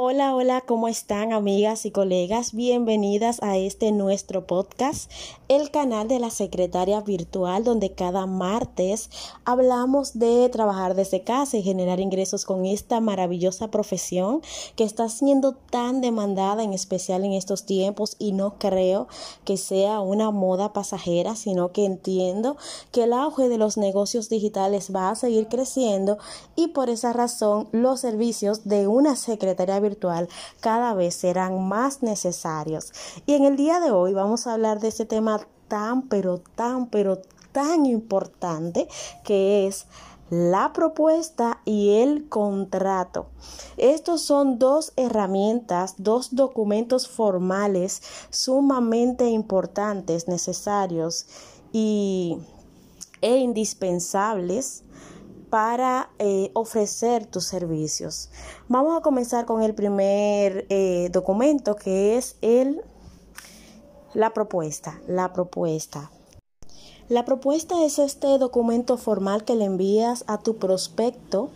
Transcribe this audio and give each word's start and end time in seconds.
Hola, 0.00 0.32
hola, 0.32 0.60
¿cómo 0.60 0.86
están 0.86 1.32
amigas 1.32 1.84
y 1.84 1.90
colegas? 1.90 2.52
Bienvenidas 2.54 3.42
a 3.42 3.56
este 3.56 3.90
nuestro 3.90 4.46
podcast, 4.46 5.10
el 5.48 5.72
canal 5.72 6.06
de 6.06 6.20
la 6.20 6.30
secretaria 6.30 7.00
virtual, 7.00 7.64
donde 7.64 7.90
cada 7.90 8.24
martes 8.26 9.10
hablamos 9.44 10.16
de 10.16 10.48
trabajar 10.50 10.94
desde 10.94 11.24
casa 11.24 11.56
y 11.56 11.64
generar 11.64 11.98
ingresos 11.98 12.44
con 12.44 12.64
esta 12.64 13.00
maravillosa 13.00 13.72
profesión 13.72 14.40
que 14.76 14.84
está 14.84 15.08
siendo 15.08 15.54
tan 15.54 16.00
demandada, 16.00 16.62
en 16.62 16.74
especial 16.74 17.24
en 17.24 17.32
estos 17.32 17.64
tiempos, 17.64 18.14
y 18.20 18.30
no 18.30 18.56
creo 18.56 19.08
que 19.44 19.56
sea 19.56 19.98
una 19.98 20.30
moda 20.30 20.72
pasajera, 20.72 21.34
sino 21.34 21.72
que 21.72 21.84
entiendo 21.84 22.56
que 22.92 23.02
el 23.02 23.12
auge 23.12 23.48
de 23.48 23.58
los 23.58 23.76
negocios 23.76 24.28
digitales 24.28 24.94
va 24.94 25.10
a 25.10 25.16
seguir 25.16 25.48
creciendo 25.48 26.18
y 26.54 26.68
por 26.68 26.88
esa 26.88 27.12
razón 27.12 27.68
los 27.72 27.98
servicios 27.98 28.68
de 28.68 28.86
una 28.86 29.16
secretaria 29.16 29.80
virtual 29.80 29.87
cada 30.60 30.94
vez 30.94 31.14
serán 31.14 31.68
más 31.68 32.02
necesarios. 32.02 32.92
Y 33.26 33.34
en 33.34 33.44
el 33.44 33.56
día 33.56 33.80
de 33.80 33.90
hoy 33.90 34.12
vamos 34.12 34.46
a 34.46 34.54
hablar 34.54 34.80
de 34.80 34.88
este 34.88 35.04
tema 35.04 35.40
tan, 35.68 36.02
pero 36.08 36.38
tan, 36.38 36.86
pero 36.86 37.18
tan 37.52 37.86
importante 37.86 38.88
que 39.24 39.66
es 39.66 39.86
la 40.30 40.72
propuesta 40.72 41.60
y 41.64 41.94
el 42.02 42.28
contrato. 42.28 43.28
Estos 43.76 44.22
son 44.22 44.58
dos 44.58 44.92
herramientas, 44.96 45.94
dos 45.98 46.34
documentos 46.34 47.08
formales 47.08 48.02
sumamente 48.30 49.30
importantes, 49.30 50.28
necesarios 50.28 51.26
y, 51.72 52.38
e 53.20 53.38
indispensables 53.38 54.84
para 55.50 56.10
eh, 56.18 56.50
ofrecer 56.54 57.26
tus 57.26 57.44
servicios. 57.44 58.30
Vamos 58.68 58.96
a 58.96 59.02
comenzar 59.02 59.46
con 59.46 59.62
el 59.62 59.74
primer 59.74 60.66
eh, 60.68 61.08
documento 61.12 61.76
que 61.76 62.16
es 62.16 62.36
el 62.40 62.82
la 64.14 64.32
propuesta, 64.32 65.00
la 65.06 65.32
propuesta. 65.32 66.10
La 67.08 67.24
propuesta 67.24 67.84
es 67.84 67.98
este 67.98 68.36
documento 68.36 68.98
formal 68.98 69.44
que 69.44 69.54
le 69.54 69.64
envías 69.64 70.24
a 70.26 70.38
tu 70.38 70.56
prospecto 70.56 71.50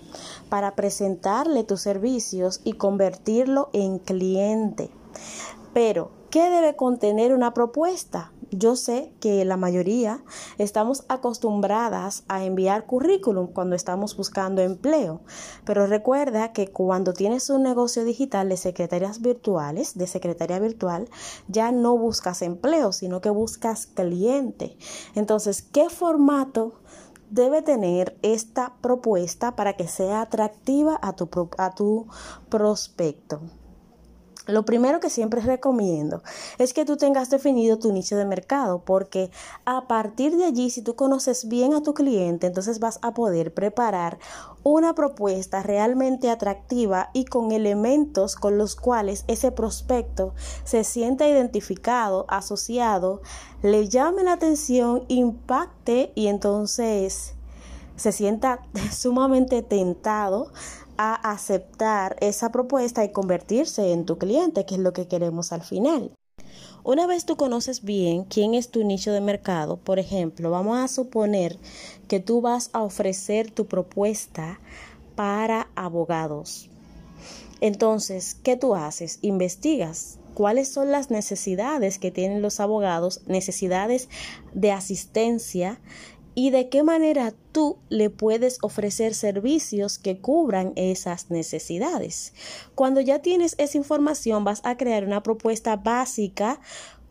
para 0.49 0.75
presentarle 0.75 1.63
tus 1.63 1.83
servicios 1.83 2.61
y 2.65 2.73
convertirlo 2.73 3.69
en 3.75 3.99
cliente. 3.99 4.91
Pero, 5.75 6.11
¿qué 6.33 6.49
debe 6.49 6.77
contener 6.77 7.35
una 7.35 7.53
propuesta? 7.53 8.33
Yo 8.51 8.75
sé 8.75 9.13
que 9.21 9.45
la 9.45 9.59
mayoría 9.59 10.25
estamos 10.57 11.05
acostumbradas 11.09 12.25
a 12.27 12.43
enviar 12.45 12.87
currículum 12.87 13.49
cuando 13.49 13.77
estamos 13.77 14.17
buscando 14.17 14.63
empleo, 14.63 15.21
pero 15.67 15.87
recuerda 15.87 16.55
que 16.55 16.69
cuando 16.69 17.13
tienes 17.13 17.51
un 17.51 17.63
negocio 17.63 18.05
digital 18.05 18.49
de 18.49 18.57
secretarias 18.57 19.21
virtuales, 19.21 19.99
de 19.99 20.07
secretaria 20.07 20.59
virtual, 20.59 21.07
ya 21.49 21.71
no 21.71 21.99
buscas 21.99 22.41
empleo, 22.41 22.93
sino 22.93 23.21
que 23.21 23.29
buscas 23.29 23.87
cliente. 23.87 24.79
Entonces, 25.15 25.61
¿qué 25.61 25.91
formato 25.91 26.73
debe 27.31 27.61
tener 27.61 28.17
esta 28.23 28.73
propuesta 28.81 29.55
para 29.55 29.75
que 29.75 29.87
sea 29.87 30.23
atractiva 30.23 30.99
a 31.03 31.13
tu, 31.13 31.29
a 31.59 31.75
tu 31.75 32.07
prospecto? 32.49 33.43
Lo 34.49 34.65
primero 34.65 34.99
que 34.99 35.09
siempre 35.09 35.41
recomiendo 35.41 36.21
es 36.59 36.75
que 36.75 36.85
tú 36.85 36.97
tengas 36.97 37.31
definido 37.31 37.79
tu 37.79 37.93
nicho 37.93 38.17
de 38.17 38.25
mercado 38.25 38.83
porque 38.85 39.31
a 39.65 39.87
partir 39.87 40.37
de 40.37 40.45
allí, 40.45 40.69
si 40.71 40.83
tú 40.83 40.97
conoces 40.97 41.47
bien 41.47 41.75
a 41.75 41.83
tu 41.83 41.95
cliente, 41.95 42.49
entonces 42.49 42.81
vas 42.81 42.99
a 43.03 43.15
poder 43.15 43.55
preparar 43.55 44.19
una 44.65 44.97
propuesta 44.97 45.63
realmente 45.63 46.29
atractiva 46.29 47.11
y 47.13 47.25
con 47.25 47.53
elementos 47.53 48.35
con 48.35 48.59
los 48.59 48.75
cuales 48.75 49.25
ese 49.29 49.53
prospecto 49.53 50.35
se 50.65 50.83
sienta 50.83 51.29
identificado, 51.29 52.27
asociado, 52.29 53.23
le 53.63 53.89
llame 53.89 54.25
la 54.25 54.33
atención, 54.33 55.05
impacte 55.07 56.11
y 56.17 56.27
entonces 56.27 57.35
se 57.95 58.11
sienta 58.11 58.61
sumamente 58.93 59.63
tentado 59.63 60.53
a 60.97 61.15
aceptar 61.33 62.17
esa 62.21 62.53
propuesta 62.53 63.05
y 63.05 63.13
convertirse 63.13 63.93
en 63.93 64.05
tu 64.05 64.19
cliente, 64.19 64.67
que 64.67 64.75
es 64.75 64.81
lo 64.81 64.93
que 64.93 65.09
queremos 65.09 65.53
al 65.53 65.63
final. 65.63 66.13
Una 66.85 67.07
vez 67.07 67.25
tú 67.25 67.37
conoces 67.37 67.83
bien 67.83 68.25
quién 68.25 68.55
es 68.55 68.71
tu 68.71 68.83
nicho 68.85 69.13
de 69.13 69.21
mercado, 69.21 69.77
por 69.77 69.99
ejemplo, 69.99 70.51
vamos 70.51 70.79
a 70.79 70.89
suponer 70.89 71.57
que 72.09 72.19
tú 72.19 72.41
vas 72.41 72.71
a 72.73 72.83
ofrecer 72.83 73.51
tu 73.51 73.67
propuesta 73.67 74.59
para 75.15 75.69
abogados. 75.77 76.69
Entonces, 77.61 78.35
¿qué 78.43 78.57
tú 78.57 78.75
haces? 78.75 79.21
Investigas 79.23 80.19
cuáles 80.35 80.69
son 80.69 80.91
las 80.91 81.11
necesidades 81.11 81.99
que 81.99 82.11
tienen 82.11 82.43
los 82.43 82.59
abogados, 82.59 83.21
necesidades 83.27 84.09
de 84.53 84.73
asistencia 84.73 85.81
y 86.35 86.51
de 86.51 86.69
qué 86.69 86.83
manera 86.83 87.35
tú 87.53 87.79
le 87.89 88.11
puedes 88.11 88.59
ofrecer 88.63 89.15
servicios 89.15 89.99
que 89.99 90.19
cubran 90.19 90.73
esas 90.77 91.31
necesidades. 91.31 92.33
Cuando 92.75 93.01
ya 93.01 93.21
tienes 93.21 93.55
esa 93.59 93.79
información 93.79 94.45
vas 94.45 94.61
a 94.65 94.77
crear 94.77 95.05
una 95.05 95.23
propuesta 95.23 95.77
básica 95.77 96.61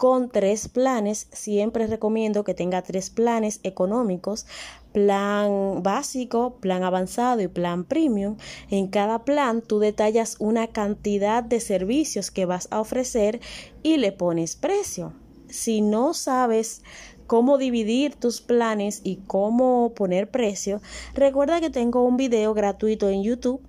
con 0.01 0.31
tres 0.31 0.67
planes. 0.67 1.27
Siempre 1.31 1.85
recomiendo 1.85 2.43
que 2.43 2.55
tenga 2.55 2.81
tres 2.81 3.11
planes 3.11 3.59
económicos, 3.61 4.47
plan 4.93 5.83
básico, 5.83 6.55
plan 6.59 6.83
avanzado 6.83 7.39
y 7.41 7.47
plan 7.47 7.83
premium. 7.83 8.35
En 8.71 8.87
cada 8.87 9.23
plan 9.25 9.61
tú 9.61 9.77
detallas 9.77 10.37
una 10.39 10.65
cantidad 10.65 11.43
de 11.43 11.59
servicios 11.59 12.31
que 12.31 12.47
vas 12.47 12.67
a 12.71 12.79
ofrecer 12.79 13.41
y 13.83 13.97
le 13.97 14.11
pones 14.11 14.55
precio. 14.55 15.13
Si 15.49 15.81
no 15.81 16.15
sabes 16.15 16.81
cómo 17.31 17.57
dividir 17.57 18.17
tus 18.17 18.41
planes 18.41 18.99
y 19.05 19.15
cómo 19.25 19.93
poner 19.95 20.29
precio, 20.29 20.81
recuerda 21.13 21.61
que 21.61 21.69
tengo 21.69 22.03
un 22.03 22.17
video 22.17 22.53
gratuito 22.53 23.07
en 23.07 23.23
YouTube 23.23 23.61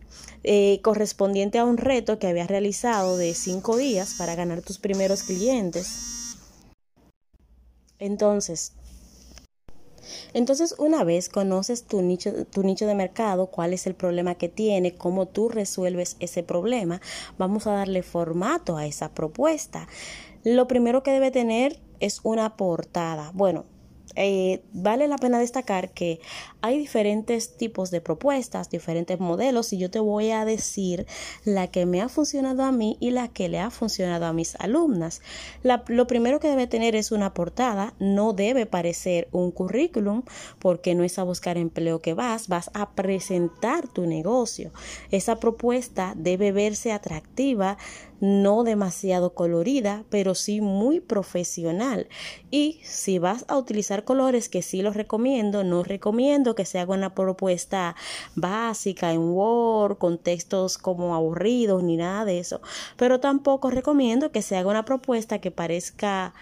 eh, 0.42 0.80
correspondiente 0.82 1.60
a 1.60 1.64
un 1.64 1.76
reto 1.76 2.18
que 2.18 2.26
había 2.26 2.48
realizado 2.48 3.16
de 3.16 3.34
5 3.34 3.76
días 3.76 4.16
para 4.18 4.34
ganar 4.34 4.62
tus 4.62 4.78
primeros 4.78 5.22
clientes. 5.22 6.38
Entonces, 8.00 8.72
entonces, 10.34 10.74
una 10.78 11.04
vez 11.04 11.28
conoces 11.28 11.84
tu 11.84 12.02
nicho, 12.02 12.44
tu 12.46 12.64
nicho 12.64 12.86
de 12.86 12.96
mercado, 12.96 13.46
cuál 13.46 13.74
es 13.74 13.86
el 13.86 13.94
problema 13.94 14.34
que 14.34 14.48
tiene, 14.48 14.96
cómo 14.96 15.26
tú 15.26 15.48
resuelves 15.48 16.16
ese 16.18 16.42
problema, 16.42 17.00
vamos 17.38 17.68
a 17.68 17.74
darle 17.74 18.02
formato 18.02 18.76
a 18.76 18.86
esa 18.86 19.14
propuesta. 19.14 19.86
Lo 20.42 20.66
primero 20.66 21.04
que 21.04 21.12
debe 21.12 21.30
tener 21.30 21.78
es 22.02 22.20
una 22.24 22.56
portada. 22.56 23.30
Bueno, 23.32 23.64
eh, 24.14 24.62
vale 24.72 25.08
la 25.08 25.16
pena 25.16 25.38
destacar 25.38 25.90
que 25.90 26.20
hay 26.60 26.78
diferentes 26.78 27.56
tipos 27.56 27.90
de 27.90 28.02
propuestas, 28.02 28.68
diferentes 28.68 29.18
modelos 29.18 29.72
y 29.72 29.78
yo 29.78 29.90
te 29.90 30.00
voy 30.00 30.30
a 30.30 30.44
decir 30.44 31.06
la 31.44 31.68
que 31.68 31.86
me 31.86 32.02
ha 32.02 32.08
funcionado 32.08 32.62
a 32.62 32.72
mí 32.72 32.98
y 33.00 33.10
la 33.10 33.28
que 33.28 33.48
le 33.48 33.58
ha 33.58 33.70
funcionado 33.70 34.26
a 34.26 34.32
mis 34.32 34.54
alumnas. 34.56 35.22
lo 35.62 36.06
primero 36.06 36.40
que 36.40 36.48
debe 36.48 36.66
tener 36.66 36.94
es 36.94 37.10
una 37.10 37.32
portada, 37.32 37.94
no 37.98 38.32
debe 38.32 38.66
parecer 38.66 39.28
un 39.32 39.50
currículum 39.50 40.24
porque 40.58 40.94
no 40.94 41.04
es 41.04 41.18
a 41.18 41.22
buscar 41.22 41.56
empleo 41.56 42.00
que 42.00 42.12
vas, 42.14 42.48
vas 42.48 42.70
a 42.74 42.90
presentar 42.90 43.88
tu 43.88 44.06
negocio. 44.06 44.72
Esa 45.10 45.36
propuesta 45.36 46.12
debe 46.16 46.52
verse 46.52 46.92
atractiva, 46.92 47.78
no 48.22 48.62
demasiado 48.62 49.34
colorida, 49.34 50.04
pero 50.08 50.36
sí 50.36 50.60
muy 50.60 51.00
profesional. 51.00 52.08
Y 52.52 52.78
si 52.84 53.18
vas 53.18 53.44
a 53.48 53.58
utilizar 53.58 54.04
colores, 54.04 54.48
que 54.48 54.62
sí 54.62 54.80
los 54.80 54.94
recomiendo, 54.94 55.64
no 55.64 55.82
recomiendo 55.82 56.54
que 56.54 56.64
se 56.64 56.78
haga 56.78 56.94
una 56.94 57.16
propuesta 57.16 57.96
básica 58.36 59.12
en 59.12 59.30
Word, 59.30 59.98
con 59.98 60.18
textos 60.18 60.78
como 60.78 61.16
aburridos 61.16 61.82
ni 61.82 61.96
nada 61.96 62.24
de 62.24 62.38
eso. 62.38 62.60
Pero 62.96 63.18
tampoco 63.18 63.70
recomiendo 63.70 64.30
que 64.30 64.42
se 64.42 64.56
haga 64.56 64.70
una 64.70 64.84
propuesta 64.84 65.40
que 65.40 65.50
parezca 65.50 66.32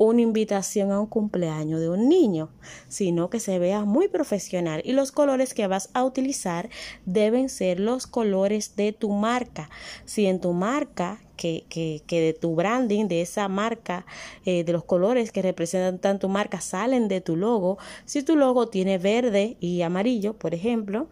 una 0.00 0.22
invitación 0.22 0.92
a 0.92 0.98
un 0.98 1.06
cumpleaños 1.06 1.78
de 1.78 1.90
un 1.90 2.08
niño, 2.08 2.48
sino 2.88 3.28
que 3.28 3.38
se 3.38 3.58
vea 3.58 3.84
muy 3.84 4.08
profesional 4.08 4.80
y 4.82 4.92
los 4.92 5.12
colores 5.12 5.52
que 5.52 5.66
vas 5.66 5.90
a 5.92 6.04
utilizar 6.04 6.70
deben 7.04 7.50
ser 7.50 7.78
los 7.78 8.06
colores 8.06 8.76
de 8.76 8.94
tu 8.94 9.10
marca. 9.10 9.68
Si 10.06 10.24
en 10.24 10.40
tu 10.40 10.54
marca 10.54 11.20
que, 11.36 11.66
que, 11.68 12.02
que, 12.06 12.22
de 12.22 12.32
tu 12.32 12.54
branding, 12.54 13.08
de 13.08 13.20
esa 13.20 13.46
marca, 13.48 14.06
eh, 14.46 14.64
de 14.64 14.72
los 14.72 14.84
colores 14.84 15.32
que 15.32 15.42
representan 15.42 16.18
tu 16.18 16.30
marca 16.30 16.62
salen 16.62 17.06
de 17.08 17.20
tu 17.20 17.36
logo. 17.36 17.76
Si 18.06 18.22
tu 18.22 18.36
logo 18.36 18.68
tiene 18.68 18.96
verde 18.96 19.58
y 19.60 19.82
amarillo, 19.82 20.32
por 20.32 20.54
ejemplo, 20.54 21.08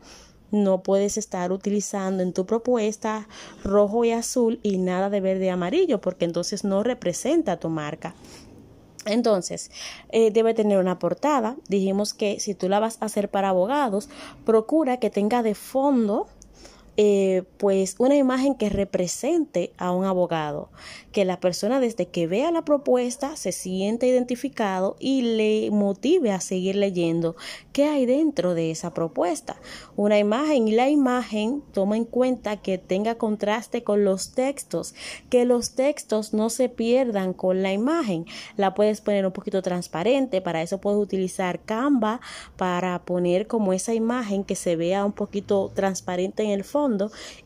no 0.50 0.82
puedes 0.82 1.18
estar 1.18 1.52
utilizando 1.52 2.22
en 2.22 2.32
tu 2.32 2.46
propuesta 2.46 3.28
rojo 3.62 4.06
y 4.06 4.12
azul 4.12 4.60
y 4.62 4.78
nada 4.78 5.10
de 5.10 5.20
verde 5.20 5.44
y 5.44 5.48
amarillo, 5.50 6.00
porque 6.00 6.24
entonces 6.24 6.64
no 6.64 6.82
representa 6.82 7.58
tu 7.58 7.68
marca. 7.68 8.14
Entonces, 9.06 9.70
eh, 10.10 10.30
debe 10.30 10.54
tener 10.54 10.78
una 10.78 10.98
portada. 10.98 11.56
Dijimos 11.68 12.14
que 12.14 12.40
si 12.40 12.54
tú 12.54 12.68
la 12.68 12.80
vas 12.80 12.98
a 13.00 13.06
hacer 13.06 13.30
para 13.30 13.50
abogados, 13.50 14.08
procura 14.44 14.98
que 14.98 15.10
tenga 15.10 15.42
de 15.42 15.54
fondo 15.54 16.26
eh, 17.00 17.44
pues 17.58 17.94
una 18.00 18.16
imagen 18.16 18.56
que 18.56 18.70
represente 18.70 19.72
a 19.78 19.92
un 19.92 20.04
abogado, 20.04 20.68
que 21.12 21.24
la 21.24 21.38
persona 21.38 21.78
desde 21.78 22.08
que 22.08 22.26
vea 22.26 22.50
la 22.50 22.64
propuesta 22.64 23.36
se 23.36 23.52
sienta 23.52 24.04
identificado 24.04 24.96
y 24.98 25.22
le 25.22 25.70
motive 25.70 26.32
a 26.32 26.40
seguir 26.40 26.74
leyendo 26.74 27.36
qué 27.72 27.84
hay 27.84 28.04
dentro 28.04 28.54
de 28.54 28.72
esa 28.72 28.94
propuesta. 28.94 29.60
Una 29.94 30.18
imagen 30.18 30.66
y 30.66 30.72
la 30.72 30.88
imagen 30.88 31.62
toma 31.72 31.96
en 31.96 32.04
cuenta 32.04 32.56
que 32.56 32.78
tenga 32.78 33.14
contraste 33.14 33.84
con 33.84 34.04
los 34.04 34.32
textos, 34.32 34.96
que 35.30 35.44
los 35.44 35.76
textos 35.76 36.34
no 36.34 36.50
se 36.50 36.68
pierdan 36.68 37.32
con 37.32 37.62
la 37.62 37.72
imagen. 37.72 38.26
La 38.56 38.74
puedes 38.74 39.02
poner 39.02 39.24
un 39.24 39.32
poquito 39.32 39.62
transparente, 39.62 40.40
para 40.40 40.62
eso 40.62 40.80
puedes 40.80 41.00
utilizar 41.00 41.60
Canva 41.60 42.20
para 42.56 42.98
poner 43.04 43.46
como 43.46 43.72
esa 43.72 43.94
imagen 43.94 44.42
que 44.42 44.56
se 44.56 44.74
vea 44.74 45.04
un 45.04 45.12
poquito 45.12 45.70
transparente 45.72 46.42
en 46.42 46.50
el 46.50 46.64
fondo 46.64 46.87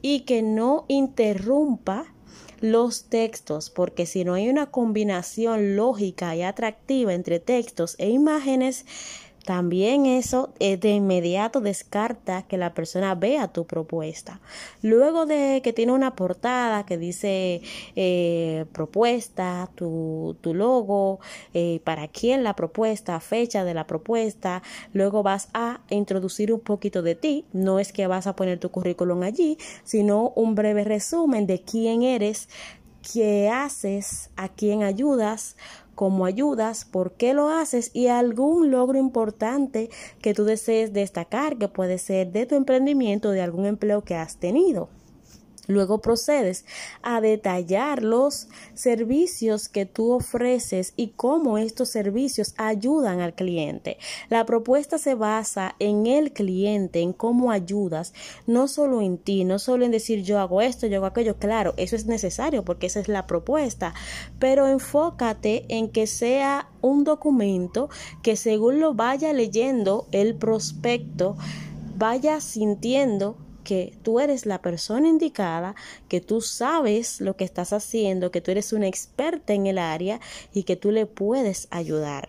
y 0.02 0.20
que 0.20 0.42
no 0.42 0.84
interrumpa 0.88 2.12
los 2.60 3.04
textos, 3.04 3.70
porque 3.70 4.06
si 4.06 4.24
no 4.24 4.34
hay 4.34 4.48
una 4.48 4.70
combinación 4.70 5.74
lógica 5.76 6.36
y 6.36 6.42
atractiva 6.42 7.12
entre 7.12 7.40
textos 7.40 7.96
e 7.98 8.10
imágenes, 8.10 8.86
también 9.44 10.06
eso 10.06 10.52
de 10.58 10.90
inmediato 10.90 11.60
descarta 11.60 12.42
que 12.42 12.56
la 12.56 12.74
persona 12.74 13.14
vea 13.14 13.48
tu 13.48 13.66
propuesta. 13.66 14.40
Luego 14.82 15.26
de 15.26 15.60
que 15.62 15.72
tiene 15.72 15.92
una 15.92 16.14
portada 16.14 16.86
que 16.86 16.98
dice 16.98 17.62
eh, 17.96 18.66
propuesta, 18.72 19.70
tu, 19.74 20.36
tu 20.40 20.54
logo, 20.54 21.20
eh, 21.54 21.80
para 21.84 22.08
quién 22.08 22.44
la 22.44 22.54
propuesta, 22.54 23.18
fecha 23.20 23.64
de 23.64 23.74
la 23.74 23.86
propuesta, 23.86 24.62
luego 24.92 25.22
vas 25.22 25.48
a 25.54 25.80
introducir 25.90 26.52
un 26.52 26.60
poquito 26.60 27.02
de 27.02 27.14
ti. 27.14 27.44
No 27.52 27.78
es 27.78 27.92
que 27.92 28.06
vas 28.06 28.26
a 28.26 28.36
poner 28.36 28.58
tu 28.58 28.70
currículum 28.70 29.22
allí, 29.22 29.58
sino 29.84 30.30
un 30.36 30.54
breve 30.54 30.84
resumen 30.84 31.46
de 31.46 31.62
quién 31.62 32.02
eres, 32.02 32.48
qué 33.12 33.48
haces, 33.48 34.30
a 34.36 34.48
quién 34.48 34.82
ayudas, 34.82 35.56
cómo 35.94 36.24
ayudas, 36.24 36.84
por 36.84 37.12
qué 37.12 37.34
lo 37.34 37.48
haces 37.48 37.90
y 37.94 38.08
algún 38.08 38.70
logro 38.70 38.98
importante 38.98 39.90
que 40.20 40.34
tú 40.34 40.44
desees 40.44 40.92
destacar, 40.92 41.58
que 41.58 41.68
puede 41.68 41.98
ser 41.98 42.32
de 42.32 42.46
tu 42.46 42.54
emprendimiento, 42.54 43.30
de 43.30 43.42
algún 43.42 43.66
empleo 43.66 44.02
que 44.02 44.14
has 44.14 44.36
tenido. 44.36 44.88
Luego 45.68 46.00
procedes 46.00 46.64
a 47.02 47.20
detallar 47.20 48.02
los 48.02 48.48
servicios 48.74 49.68
que 49.68 49.86
tú 49.86 50.12
ofreces 50.12 50.92
y 50.96 51.08
cómo 51.08 51.56
estos 51.56 51.88
servicios 51.88 52.54
ayudan 52.56 53.20
al 53.20 53.34
cliente. 53.34 53.98
La 54.28 54.44
propuesta 54.44 54.98
se 54.98 55.14
basa 55.14 55.76
en 55.78 56.06
el 56.06 56.32
cliente, 56.32 57.00
en 57.00 57.12
cómo 57.12 57.52
ayudas, 57.52 58.12
no 58.46 58.66
solo 58.66 59.02
en 59.02 59.18
ti, 59.18 59.44
no 59.44 59.60
solo 59.60 59.84
en 59.84 59.92
decir 59.92 60.22
yo 60.22 60.40
hago 60.40 60.60
esto, 60.60 60.88
yo 60.88 60.96
hago 60.96 61.06
aquello. 61.06 61.36
Claro, 61.36 61.74
eso 61.76 61.94
es 61.94 62.06
necesario 62.06 62.64
porque 62.64 62.86
esa 62.86 62.98
es 62.98 63.06
la 63.06 63.28
propuesta, 63.28 63.94
pero 64.40 64.66
enfócate 64.66 65.64
en 65.68 65.88
que 65.90 66.08
sea 66.08 66.68
un 66.80 67.04
documento 67.04 67.88
que 68.22 68.34
según 68.34 68.80
lo 68.80 68.94
vaya 68.94 69.32
leyendo 69.32 70.08
el 70.10 70.34
prospecto, 70.34 71.36
vaya 71.96 72.40
sintiendo 72.40 73.36
que 73.62 73.96
tú 74.02 74.20
eres 74.20 74.46
la 74.46 74.60
persona 74.60 75.08
indicada, 75.08 75.74
que 76.08 76.20
tú 76.20 76.40
sabes 76.40 77.20
lo 77.20 77.36
que 77.36 77.44
estás 77.44 77.72
haciendo, 77.72 78.30
que 78.30 78.40
tú 78.40 78.50
eres 78.50 78.72
una 78.72 78.86
experta 78.86 79.52
en 79.52 79.66
el 79.66 79.78
área 79.78 80.20
y 80.52 80.64
que 80.64 80.76
tú 80.76 80.90
le 80.90 81.06
puedes 81.06 81.68
ayudar. 81.70 82.28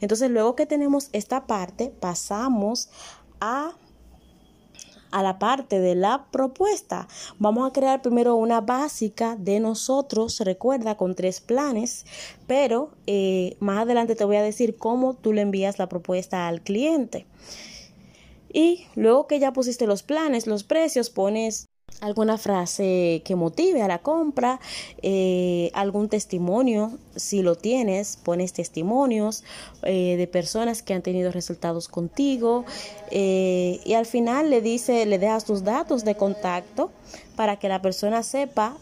Entonces, 0.00 0.30
luego 0.30 0.54
que 0.54 0.66
tenemos 0.66 1.08
esta 1.12 1.46
parte, 1.46 1.92
pasamos 2.00 2.88
a 3.40 3.74
a 5.14 5.22
la 5.22 5.38
parte 5.38 5.78
de 5.78 5.94
la 5.94 6.26
propuesta. 6.32 7.06
Vamos 7.38 7.68
a 7.68 7.72
crear 7.72 8.02
primero 8.02 8.34
una 8.34 8.60
básica 8.60 9.36
de 9.36 9.60
nosotros, 9.60 10.40
recuerda, 10.40 10.96
con 10.96 11.14
tres 11.14 11.40
planes, 11.40 12.04
pero 12.48 12.90
eh, 13.06 13.56
más 13.60 13.78
adelante 13.78 14.16
te 14.16 14.24
voy 14.24 14.36
a 14.36 14.42
decir 14.42 14.76
cómo 14.76 15.14
tú 15.14 15.32
le 15.32 15.42
envías 15.42 15.78
la 15.78 15.88
propuesta 15.88 16.48
al 16.48 16.62
cliente. 16.62 17.26
Y 18.54 18.86
luego 18.94 19.26
que 19.26 19.40
ya 19.40 19.52
pusiste 19.52 19.86
los 19.86 20.04
planes, 20.04 20.46
los 20.46 20.62
precios, 20.62 21.10
pones 21.10 21.66
alguna 22.00 22.38
frase 22.38 23.22
que 23.24 23.34
motive 23.34 23.82
a 23.82 23.88
la 23.88 23.98
compra, 23.98 24.60
eh, 25.02 25.70
algún 25.74 26.08
testimonio, 26.08 26.92
si 27.16 27.42
lo 27.42 27.56
tienes, 27.56 28.16
pones 28.16 28.52
testimonios 28.52 29.42
eh, 29.82 30.16
de 30.16 30.26
personas 30.28 30.82
que 30.82 30.94
han 30.94 31.02
tenido 31.02 31.32
resultados 31.32 31.88
contigo 31.88 32.64
eh, 33.10 33.80
y 33.84 33.94
al 33.94 34.06
final 34.06 34.50
le 34.50 34.60
dice, 34.60 35.04
le 35.04 35.18
dejas 35.18 35.44
tus 35.44 35.64
datos 35.64 36.04
de 36.04 36.14
contacto 36.14 36.92
para 37.34 37.58
que 37.58 37.68
la 37.68 37.82
persona 37.82 38.22
sepa 38.22 38.76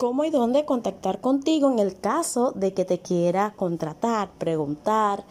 cómo 0.00 0.24
y 0.24 0.30
dónde 0.30 0.64
contactar 0.64 1.20
contigo 1.20 1.70
en 1.70 1.78
el 1.78 2.00
caso 2.00 2.52
de 2.52 2.72
que 2.72 2.86
te 2.86 3.00
quiera 3.00 3.52
contratar, 3.54 4.30
preguntar, 4.38 5.24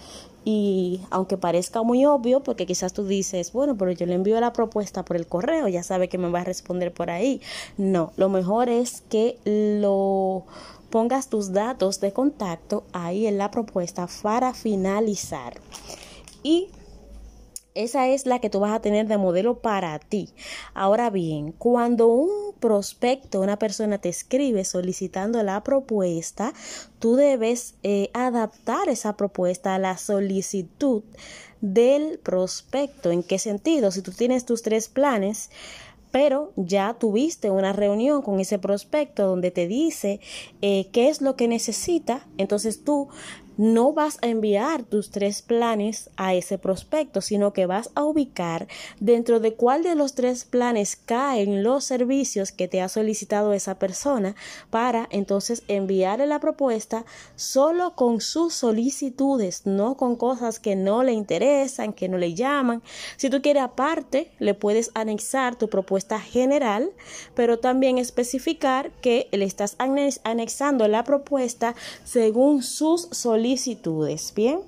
y 0.51 1.01
aunque 1.11 1.37
parezca 1.37 1.83
muy 1.83 2.05
obvio, 2.05 2.41
porque 2.41 2.65
quizás 2.65 2.91
tú 2.91 3.05
dices, 3.05 3.53
bueno, 3.53 3.77
pero 3.77 3.91
yo 3.91 4.07
le 4.07 4.15
envío 4.15 4.39
la 4.39 4.51
propuesta 4.51 5.05
por 5.05 5.15
el 5.15 5.27
correo, 5.27 5.67
ya 5.67 5.83
sabe 5.83 6.09
que 6.09 6.17
me 6.17 6.27
va 6.31 6.41
a 6.41 6.43
responder 6.43 6.91
por 6.91 7.11
ahí. 7.11 7.39
No, 7.77 8.13
lo 8.17 8.29
mejor 8.29 8.67
es 8.67 9.03
que 9.09 9.37
lo 9.45 10.45
pongas 10.89 11.29
tus 11.29 11.53
datos 11.53 11.99
de 11.99 12.13
contacto 12.13 12.83
ahí 12.93 13.27
en 13.27 13.37
la 13.37 13.51
propuesta 13.51 14.07
para 14.23 14.55
finalizar. 14.55 15.53
Y 16.41 16.69
esa 17.75 18.07
es 18.07 18.25
la 18.25 18.39
que 18.39 18.49
tú 18.49 18.59
vas 18.59 18.73
a 18.73 18.81
tener 18.81 19.07
de 19.07 19.17
modelo 19.17 19.59
para 19.59 19.97
ti. 19.99 20.29
Ahora 20.73 21.09
bien, 21.09 21.51
cuando 21.51 22.07
un 22.07 22.53
prospecto, 22.59 23.41
una 23.41 23.59
persona 23.59 23.99
te 23.99 24.09
escribe 24.09 24.65
solicitando 24.65 25.41
la 25.43 25.63
propuesta, 25.63 26.53
tú 26.99 27.15
debes 27.15 27.75
eh, 27.83 28.09
adaptar 28.13 28.89
esa 28.89 29.15
propuesta 29.15 29.75
a 29.75 29.79
la 29.79 29.97
solicitud 29.97 31.03
del 31.61 32.19
prospecto. 32.19 33.11
¿En 33.11 33.23
qué 33.23 33.39
sentido? 33.39 33.91
Si 33.91 34.01
tú 34.01 34.11
tienes 34.11 34.45
tus 34.45 34.61
tres 34.61 34.89
planes, 34.89 35.49
pero 36.11 36.51
ya 36.55 36.95
tuviste 36.95 37.51
una 37.51 37.73
reunión 37.73 38.21
con 38.21 38.39
ese 38.39 38.57
prospecto 38.57 39.27
donde 39.27 39.51
te 39.51 39.67
dice 39.67 40.19
eh, 40.61 40.87
qué 40.91 41.09
es 41.09 41.21
lo 41.21 41.35
que 41.35 41.47
necesita, 41.47 42.25
entonces 42.37 42.83
tú 42.83 43.09
no 43.59 43.91
vas 43.91 44.19
a 44.21 44.27
enviar 44.27 44.83
tus 44.83 45.11
tres 45.11 45.41
planes 45.41 46.09
a 46.15 46.33
ese 46.33 46.57
prospecto, 46.57 47.19
sino 47.19 47.51
que 47.51 47.65
vas 47.65 47.89
a 47.93 48.05
ubicar 48.05 48.69
dentro 49.01 49.41
de 49.41 49.53
cuál 49.53 49.83
de 49.83 49.95
los 49.95 50.13
tres 50.15 50.45
planes 50.45 50.95
caen 50.95 51.61
los 51.61 51.83
servicios 51.83 52.53
que 52.53 52.69
te 52.69 52.79
ha 52.79 52.87
solicitado 52.87 53.51
esa 53.51 53.77
persona 53.77 54.33
para 54.69 55.09
entonces 55.11 55.63
enviarle 55.67 56.25
la 56.25 56.39
propuesta 56.39 57.03
solo 57.35 57.97
con 57.97 58.21
sus 58.21 58.53
solicitudes, 58.53 59.65
no 59.65 59.97
con 59.97 60.15
cosas 60.15 60.61
que 60.61 60.77
no 60.77 61.03
le 61.03 61.11
interesan, 61.11 61.91
que 61.91 62.07
no 62.07 62.17
le 62.17 62.35
llaman. 62.35 62.81
Si 63.17 63.29
tú 63.29 63.41
quieres 63.41 63.63
aparte, 63.63 64.31
le 64.39 64.53
puedes 64.53 64.89
anexar 64.93 65.57
tu 65.57 65.69
propuesta 65.69 66.17
general, 66.21 66.91
pero 67.35 67.59
también 67.59 67.97
especificar 67.97 68.91
que 69.01 69.27
le 69.33 69.43
estás 69.43 69.75
anexando 70.23 70.87
la 70.87 71.03
propuesta 71.03 71.75
según 72.05 72.63
sus 72.63 73.09
solicitudes 73.11 73.48
solicitudes. 73.49 74.33
Bien. 74.35 74.59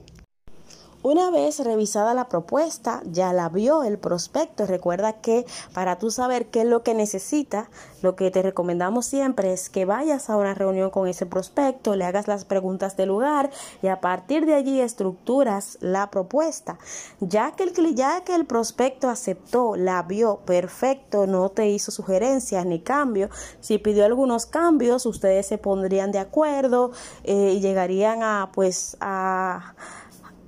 Una 1.04 1.32
vez 1.32 1.58
revisada 1.58 2.14
la 2.14 2.30
propuesta, 2.30 3.02
ya 3.06 3.34
la 3.34 3.50
vio 3.50 3.82
el 3.82 3.98
prospecto. 3.98 4.68
Recuerda 4.68 5.14
que 5.14 5.48
para 5.74 5.98
tú 5.98 6.12
saber 6.12 6.52
qué 6.52 6.62
es 6.62 6.68
lo 6.68 6.84
que 6.84 6.94
necesita, 6.94 7.72
lo 8.04 8.16
que 8.16 8.30
te 8.30 8.44
recomendamos 8.44 9.08
siempre 9.08 9.52
es 9.52 9.72
que 9.72 9.86
vayas 9.86 10.30
a 10.30 10.36
una 10.36 10.54
reunión 10.54 10.92
con 10.92 11.08
ese 11.08 11.26
prospecto, 11.26 11.96
le 11.96 12.06
hagas 12.06 12.28
las 12.28 12.46
preguntas 12.46 12.98
del 12.98 13.10
lugar 13.10 13.50
y 13.82 13.88
a 13.88 14.00
partir 14.00 14.46
de 14.46 14.54
allí 14.54 14.80
estructuras 14.80 15.80
la 15.82 16.12
propuesta. 16.12 16.78
Ya 17.20 17.52
que 17.54 17.64
el, 17.64 17.96
ya 17.96 18.24
que 18.24 18.36
el 18.36 18.46
prospecto 18.46 19.10
aceptó, 19.10 19.76
la 19.76 20.04
vio, 20.04 20.42
perfecto, 20.46 21.26
no 21.26 21.50
te 21.50 21.68
hizo 21.68 21.90
sugerencias 21.90 22.64
ni 22.68 22.80
cambios. 22.80 23.32
Si 23.60 23.80
pidió 23.80 24.06
algunos 24.06 24.46
cambios, 24.46 25.08
ustedes 25.08 25.48
se 25.48 25.58
pondrían 25.58 26.12
de 26.12 26.20
acuerdo 26.20 26.92
eh, 27.24 27.54
y 27.56 27.60
llegarían 27.60 28.22
a 28.22 28.52
pues 28.54 28.98
a 29.00 29.74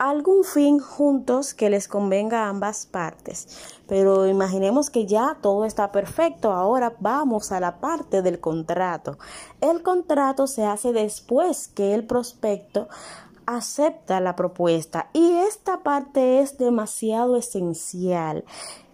algún 0.09 0.43
fin 0.43 0.79
juntos 0.79 1.53
que 1.53 1.69
les 1.69 1.87
convenga 1.87 2.43
a 2.43 2.49
ambas 2.49 2.85
partes. 2.85 3.47
Pero 3.87 4.27
imaginemos 4.27 4.89
que 4.89 5.05
ya 5.05 5.37
todo 5.41 5.65
está 5.65 5.91
perfecto. 5.91 6.51
Ahora 6.51 6.93
vamos 6.99 7.51
a 7.51 7.59
la 7.59 7.79
parte 7.79 8.21
del 8.21 8.39
contrato. 8.39 9.17
El 9.61 9.81
contrato 9.81 10.47
se 10.47 10.65
hace 10.65 10.91
después 10.91 11.69
que 11.69 11.93
el 11.93 12.05
prospecto 12.05 12.89
acepta 13.45 14.19
la 14.19 14.35
propuesta 14.35 15.09
y 15.13 15.33
esta 15.33 15.83
parte 15.83 16.39
es 16.39 16.57
demasiado 16.57 17.37
esencial. 17.37 18.43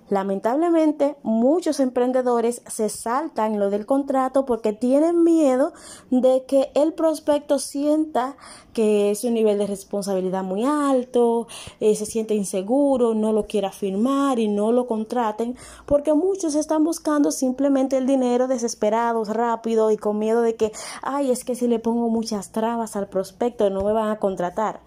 Lamentablemente, 0.10 1.18
muchos 1.22 1.80
emprendedores 1.80 2.64
se 2.68 2.90
saltan 2.90 3.60
lo 3.60 3.70
del 3.70 3.86
contrato 3.86 4.46
porque 4.46 4.74
tienen 4.74 5.24
miedo 5.24 5.72
de 6.10 6.46
que 6.48 6.72
el 6.74 6.94
prospecto 6.94 7.60
sienta 7.60 8.36
que 8.74 9.12
es 9.12 9.24
un 9.24 9.36
nivel 9.36 9.60
de 9.60 9.68
responsabilidad 9.68 10.44
muy 10.44 10.66
alto, 10.66 11.48
eh, 11.80 11.96
se 11.96 12.08
siente 12.08 12.34
inseguro, 12.34 13.14
no 13.14 13.34
lo 13.34 13.46
quiera 13.46 13.72
firmar 13.72 14.40
y 14.40 14.48
no 14.48 14.72
lo 14.72 14.88
contraten, 14.88 15.56
porque 15.86 16.14
muchos 16.14 16.56
están 16.56 16.84
buscando 16.84 17.32
simplemente 17.32 17.98
el 17.98 18.08
dinero 18.08 18.48
desesperados, 18.48 19.30
rápido 19.30 19.92
y 19.92 19.98
con 19.98 20.18
miedo 20.18 20.42
de 20.42 20.56
que, 20.56 20.72
ay, 21.04 21.30
es 21.30 21.44
que 21.44 21.56
si 21.56 21.68
le 21.68 21.78
pongo 21.78 22.10
muchas 22.10 22.52
trabas 22.52 22.96
al 22.96 23.10
prospecto 23.10 23.70
no 23.70 23.84
me 23.84 23.94
van 23.94 24.10
a 24.10 24.18
contratar 24.18 24.80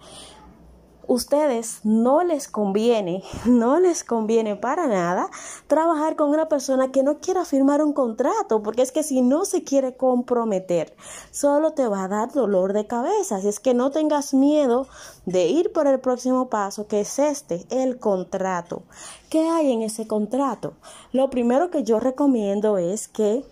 ustedes 1.07 1.79
no 1.83 2.23
les 2.23 2.47
conviene, 2.47 3.23
no 3.45 3.79
les 3.79 4.03
conviene 4.03 4.55
para 4.55 4.87
nada 4.87 5.29
trabajar 5.67 6.15
con 6.15 6.29
una 6.29 6.47
persona 6.47 6.91
que 6.91 7.03
no 7.03 7.19
quiera 7.19 7.45
firmar 7.45 7.83
un 7.83 7.93
contrato, 7.93 8.61
porque 8.63 8.81
es 8.81 8.91
que 8.91 9.03
si 9.03 9.21
no 9.21 9.45
se 9.45 9.63
quiere 9.63 9.95
comprometer, 9.95 10.95
solo 11.31 11.73
te 11.73 11.87
va 11.87 12.03
a 12.03 12.07
dar 12.07 12.31
dolor 12.31 12.73
de 12.73 12.87
cabeza. 12.87 13.37
Así 13.37 13.47
es 13.47 13.59
que 13.59 13.73
no 13.73 13.91
tengas 13.91 14.33
miedo 14.33 14.87
de 15.25 15.47
ir 15.47 15.71
por 15.71 15.87
el 15.87 15.99
próximo 15.99 16.49
paso, 16.49 16.87
que 16.87 17.01
es 17.01 17.19
este, 17.19 17.65
el 17.69 17.99
contrato. 17.99 18.83
¿Qué 19.29 19.49
hay 19.49 19.71
en 19.71 19.81
ese 19.81 20.07
contrato? 20.07 20.73
Lo 21.11 21.29
primero 21.29 21.69
que 21.69 21.83
yo 21.83 21.99
recomiendo 21.99 22.77
es 22.77 23.07
que 23.07 23.43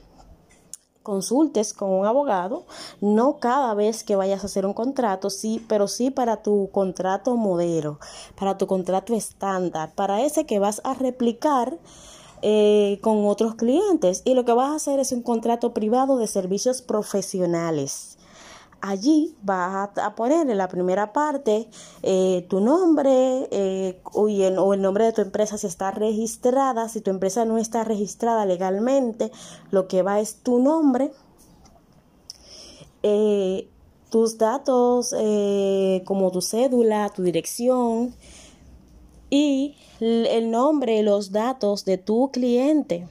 consultes 1.03 1.74
con 1.74 1.89
un 1.89 2.05
abogado, 2.05 2.65
no 3.00 3.38
cada 3.38 3.74
vez 3.74 4.03
que 4.03 4.15
vayas 4.15 4.43
a 4.43 4.48
hacer 4.48 4.65
un 4.65 4.74
contrato, 4.74 5.29
sí, 5.29 5.63
pero 5.67 5.88
sí 5.88 6.12
para 6.12 6.43
tu 6.43 6.70
contrato 6.72 7.36
modelo, 7.38 8.00
para 8.39 8.58
tu 8.58 8.67
contrato 8.67 9.13
estándar, 9.13 9.93
para 9.96 10.22
ese 10.22 10.46
que 10.46 10.60
vas 10.60 10.81
a 10.84 10.93
replicar 10.93 11.77
eh, 12.41 13.00
con 13.01 13.25
otros 13.25 13.55
clientes. 13.55 14.22
Y 14.25 14.34
lo 14.34 14.46
que 14.46 14.53
vas 14.53 14.72
a 14.72 14.75
hacer 14.75 15.00
es 15.00 15.12
un 15.12 15.22
contrato 15.22 15.74
privado 15.74 16.17
de 16.17 16.27
servicios 16.27 16.81
profesionales 16.81 18.11
allí 18.81 19.35
vas 19.43 19.89
a 19.97 20.15
poner 20.15 20.50
en 20.50 20.57
la 20.57 20.67
primera 20.67 21.13
parte 21.13 21.69
eh, 22.03 22.45
tu 22.50 22.59
nombre 22.59 23.47
eh, 23.51 24.01
o, 24.13 24.27
el, 24.27 24.81
nombre 24.81 25.05
de 25.05 25.13
tu 25.13 25.21
empresa 25.21 25.57
si 25.57 25.67
está 25.67 25.91
registrada. 25.91 26.89
Si 26.89 27.01
tu 27.01 27.11
empresa 27.11 27.45
no 27.45 27.57
está 27.57 27.83
registrada 27.83 28.45
legalmente, 28.45 29.31
lo 29.69 29.88
que 29.88 30.01
va 30.01 30.19
es 30.19 30.35
tu 30.38 30.59
nombre, 30.59 31.11
eh, 33.03 33.67
tus 34.09 34.38
datos 34.38 35.15
como 36.05 36.31
tu 36.31 36.41
cédula, 36.41 37.09
tu 37.09 37.23
dirección 37.23 38.13
y 39.29 39.77
el 40.01 40.51
nombre, 40.51 41.01
los 41.03 41.31
datos 41.31 41.85
de 41.85 41.97
tu 41.97 42.29
cliente. 42.31 43.07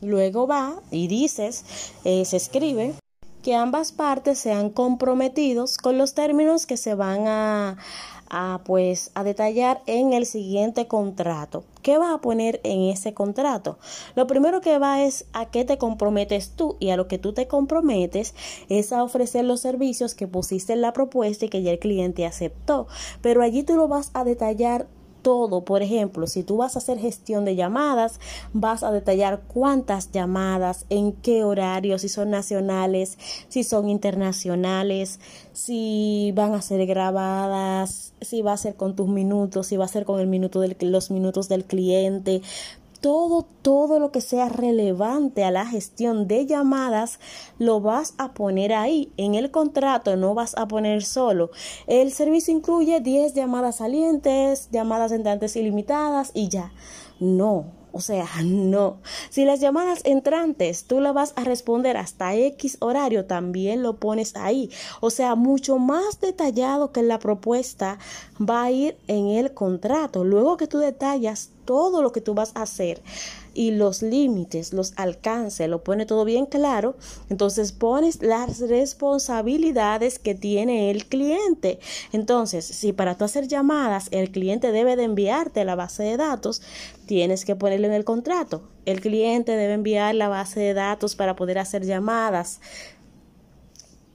Luego 0.00 0.46
va 0.48 0.80
y 0.90 1.06
dices, 1.06 1.64
se 2.02 2.36
escribe 2.36 2.94
que 3.42 3.54
ambas 3.54 3.92
partes 3.92 4.38
sean 4.38 4.70
comprometidos 4.70 5.78
con 5.78 5.98
los 5.98 6.14
términos 6.14 6.66
que 6.66 6.76
se 6.76 6.94
van 6.94 7.26
a, 7.26 7.76
pues 8.64 9.10
a 9.14 9.24
detallar 9.24 9.82
en 9.86 10.12
el 10.12 10.26
siguiente 10.26 10.86
contrato. 10.86 11.64
¿Qué 11.82 11.98
vas 11.98 12.14
a 12.14 12.20
poner 12.20 12.60
en 12.62 12.82
ese 12.82 13.14
contrato? 13.14 13.78
Lo 14.14 14.26
primero 14.26 14.60
que 14.60 14.78
va 14.78 15.02
es 15.02 15.24
a 15.32 15.46
qué 15.46 15.64
te 15.64 15.78
comprometes 15.78 16.50
tú 16.50 16.76
y 16.78 16.90
a 16.90 16.96
lo 16.96 17.08
que 17.08 17.18
tú 17.18 17.32
te 17.32 17.48
comprometes 17.48 18.34
es 18.68 18.92
a 18.92 19.02
ofrecer 19.02 19.44
los 19.44 19.60
servicios 19.60 20.14
que 20.14 20.28
pusiste 20.28 20.74
en 20.74 20.82
la 20.82 20.92
propuesta 20.92 21.46
y 21.46 21.48
que 21.48 21.62
ya 21.62 21.72
el 21.72 21.78
cliente 21.78 22.26
aceptó. 22.26 22.86
Pero 23.22 23.42
allí 23.42 23.62
tú 23.62 23.76
lo 23.76 23.88
vas 23.88 24.10
a 24.14 24.24
detallar 24.24 24.86
todo. 25.22 25.64
Por 25.64 25.82
ejemplo, 25.82 26.26
si 26.26 26.42
tú 26.42 26.58
vas 26.58 26.76
a 26.76 26.78
hacer 26.78 26.98
gestión 26.98 27.44
de 27.44 27.56
llamadas, 27.56 28.20
vas 28.52 28.82
a 28.82 28.90
detallar 28.90 29.42
cuántas 29.46 30.12
llamadas, 30.12 30.86
en 30.90 31.12
qué 31.12 31.44
horario, 31.44 31.98
si 31.98 32.08
son 32.08 32.30
nacionales, 32.30 33.18
si 33.48 33.64
son 33.64 33.88
internacionales, 33.88 35.20
si 35.52 36.32
van 36.34 36.54
a 36.54 36.62
ser 36.62 36.86
grabadas, 36.86 38.12
si 38.20 38.42
va 38.42 38.52
a 38.52 38.56
ser 38.56 38.74
con 38.74 38.96
tus 38.96 39.08
minutos, 39.08 39.66
si 39.68 39.76
va 39.76 39.84
a 39.84 39.88
ser 39.88 40.04
con 40.04 40.20
el 40.20 40.26
minuto 40.26 40.60
del, 40.60 40.76
los 40.80 41.10
minutos 41.10 41.48
del 41.48 41.64
cliente 41.64 42.42
todo, 43.00 43.46
todo 43.62 43.98
lo 43.98 44.12
que 44.12 44.20
sea 44.20 44.48
relevante 44.48 45.44
a 45.44 45.50
la 45.50 45.66
gestión 45.66 46.28
de 46.28 46.46
llamadas, 46.46 47.18
lo 47.58 47.80
vas 47.80 48.14
a 48.18 48.32
poner 48.32 48.72
ahí. 48.72 49.12
En 49.16 49.34
el 49.34 49.50
contrato 49.50 50.16
no 50.16 50.34
vas 50.34 50.56
a 50.56 50.68
poner 50.68 51.02
solo. 51.02 51.50
El 51.86 52.12
servicio 52.12 52.54
incluye 52.54 53.00
10 53.00 53.34
llamadas 53.34 53.76
salientes, 53.76 54.68
llamadas 54.70 55.12
entrantes 55.12 55.56
ilimitadas 55.56 56.30
y 56.34 56.48
ya. 56.48 56.72
No, 57.18 57.66
o 57.92 58.00
sea, 58.00 58.26
no. 58.44 58.98
Si 59.30 59.44
las 59.44 59.60
llamadas 59.60 60.00
entrantes 60.04 60.84
tú 60.84 61.00
la 61.00 61.12
vas 61.12 61.32
a 61.36 61.44
responder 61.44 61.96
hasta 61.96 62.34
X 62.34 62.76
horario, 62.80 63.26
también 63.26 63.82
lo 63.82 63.96
pones 63.96 64.36
ahí. 64.36 64.70
O 65.00 65.10
sea, 65.10 65.34
mucho 65.34 65.78
más 65.78 66.20
detallado 66.20 66.92
que 66.92 67.02
la 67.02 67.18
propuesta 67.18 67.98
va 68.40 68.64
a 68.64 68.70
ir 68.70 68.96
en 69.06 69.28
el 69.28 69.52
contrato. 69.54 70.24
Luego 70.24 70.56
que 70.56 70.66
tú 70.66 70.78
detallas 70.78 71.50
todo 71.64 72.02
lo 72.02 72.12
que 72.12 72.20
tú 72.20 72.34
vas 72.34 72.52
a 72.54 72.62
hacer 72.62 73.02
y 73.54 73.72
los 73.72 74.02
límites, 74.02 74.72
los 74.72 74.92
alcances, 74.96 75.68
lo 75.68 75.82
pone 75.82 76.06
todo 76.06 76.24
bien 76.24 76.46
claro, 76.46 76.96
entonces 77.28 77.72
pones 77.72 78.22
las 78.22 78.60
responsabilidades 78.60 80.18
que 80.18 80.34
tiene 80.34 80.90
el 80.90 81.06
cliente. 81.06 81.80
Entonces, 82.12 82.64
si 82.64 82.92
para 82.92 83.16
tú 83.16 83.24
hacer 83.24 83.48
llamadas 83.48 84.08
el 84.10 84.30
cliente 84.30 84.72
debe 84.72 84.96
de 84.96 85.04
enviarte 85.04 85.64
la 85.64 85.74
base 85.74 86.02
de 86.02 86.16
datos, 86.16 86.62
tienes 87.06 87.44
que 87.44 87.56
ponerlo 87.56 87.86
en 87.86 87.94
el 87.94 88.04
contrato. 88.04 88.62
El 88.86 89.00
cliente 89.00 89.56
debe 89.56 89.74
enviar 89.74 90.14
la 90.14 90.28
base 90.28 90.60
de 90.60 90.74
datos 90.74 91.16
para 91.16 91.36
poder 91.36 91.58
hacer 91.58 91.84
llamadas 91.84 92.60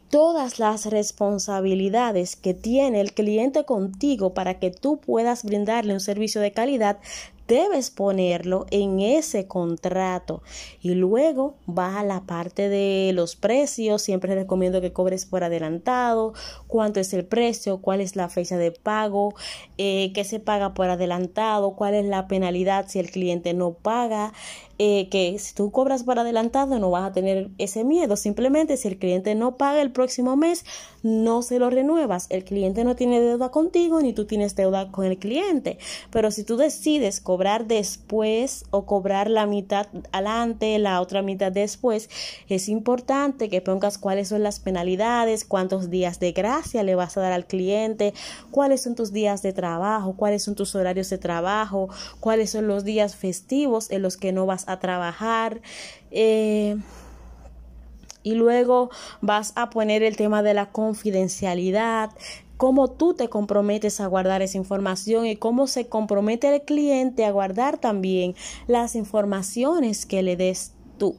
todas 0.09 0.59
las 0.59 0.85
responsabilidades 0.85 2.37
que 2.37 2.53
tiene 2.53 3.01
el 3.01 3.13
cliente 3.13 3.65
contigo 3.65 4.33
para 4.33 4.59
que 4.59 4.71
tú 4.71 4.97
puedas 4.97 5.43
brindarle 5.43 5.93
un 5.93 5.99
servicio 5.99 6.39
de 6.39 6.53
calidad 6.53 6.99
debes 7.47 7.91
ponerlo 7.91 8.65
en 8.71 8.99
ese 8.99 9.47
contrato 9.47 10.41
y 10.81 10.95
luego 10.95 11.55
va 11.67 11.99
a 11.99 12.03
la 12.03 12.21
parte 12.21 12.69
de 12.69 13.11
los 13.13 13.35
precios 13.35 14.01
siempre 14.01 14.33
recomiendo 14.35 14.81
que 14.81 14.93
cobres 14.93 15.25
por 15.25 15.43
adelantado 15.43 16.33
cuánto 16.67 16.99
es 16.99 17.13
el 17.13 17.25
precio 17.25 17.77
cuál 17.77 18.01
es 18.01 18.15
la 18.15 18.29
fecha 18.29 18.57
de 18.57 18.71
pago 18.71 19.33
eh, 19.77 20.11
qué 20.13 20.23
se 20.23 20.39
paga 20.39 20.73
por 20.73 20.89
adelantado 20.89 21.75
cuál 21.75 21.93
es 21.93 22.05
la 22.05 22.27
penalidad 22.27 22.87
si 22.87 22.99
el 22.99 23.11
cliente 23.11 23.53
no 23.53 23.73
paga 23.73 24.33
eh, 24.77 25.07
que 25.07 25.39
si 25.39 25.55
tú 25.55 25.71
cobras 25.71 26.03
por 26.03 26.19
adelantado 26.19 26.79
no 26.79 26.91
vas 26.91 27.05
a 27.05 27.13
tener 27.13 27.49
ese 27.57 27.85
miedo. 27.85 28.17
Simplemente 28.17 28.75
si 28.75 28.89
el 28.89 28.99
cliente 28.99 29.33
no 29.33 29.55
paga 29.55 29.81
el 29.81 29.91
próximo 29.91 30.35
mes, 30.35 30.65
no 31.01 31.41
se 31.43 31.59
lo 31.59 31.69
renuevas. 31.69 32.27
El 32.29 32.43
cliente 32.43 32.83
no 32.83 32.95
tiene 32.97 33.21
deuda 33.21 33.51
contigo 33.51 34.01
ni 34.01 34.11
tú 34.11 34.25
tienes 34.25 34.55
deuda 34.55 34.91
con 34.91 35.05
el 35.05 35.17
cliente. 35.17 35.77
Pero 36.09 36.29
si 36.29 36.43
tú 36.43 36.57
decides 36.57 37.21
cobrar 37.21 37.34
después 37.65 38.65
o 38.71 38.85
cobrar 38.85 39.29
la 39.29 39.45
mitad 39.45 39.87
adelante, 40.11 40.79
la 40.79 41.01
otra 41.01 41.21
mitad 41.21 41.51
después, 41.51 42.09
es 42.47 42.69
importante 42.69 43.49
que 43.49 43.61
pongas 43.61 43.97
cuáles 43.97 44.29
son 44.29 44.43
las 44.43 44.59
penalidades, 44.59 45.45
cuántos 45.45 45.89
días 45.89 46.19
de 46.19 46.31
gracia 46.31 46.83
le 46.83 46.95
vas 46.95 47.17
a 47.17 47.21
dar 47.21 47.33
al 47.33 47.45
cliente, 47.45 48.13
cuáles 48.51 48.81
son 48.81 48.95
tus 48.95 49.11
días 49.11 49.41
de 49.41 49.53
trabajo, 49.53 50.15
cuáles 50.15 50.43
son 50.43 50.55
tus 50.55 50.75
horarios 50.75 51.09
de 51.09 51.17
trabajo, 51.17 51.89
cuáles 52.19 52.51
son 52.51 52.67
los 52.67 52.83
días 52.83 53.15
festivos 53.15 53.91
en 53.91 54.01
los 54.01 54.17
que 54.17 54.31
no 54.31 54.45
vas 54.45 54.67
a 54.67 54.79
trabajar. 54.79 55.61
Eh, 56.11 56.77
y 58.23 58.33
luego 58.33 58.89
vas 59.21 59.53
a 59.55 59.69
poner 59.69 60.01
el 60.01 60.17
tema 60.17 60.41
de 60.41 60.55
la 60.55 60.71
confidencialidad, 60.71 62.09
cómo 62.57 62.89
tú 62.89 63.13
te 63.13 63.29
comprometes 63.29 63.99
a 63.99 64.07
guardar 64.07 64.41
esa 64.41 64.57
información 64.57 65.25
y 65.25 65.35
cómo 65.35 65.67
se 65.67 65.87
compromete 65.87 66.53
el 66.53 66.61
cliente 66.61 67.25
a 67.25 67.31
guardar 67.31 67.77
también 67.77 68.35
las 68.67 68.95
informaciones 68.95 70.05
que 70.05 70.23
le 70.23 70.35
des 70.35 70.73
tú. 70.97 71.17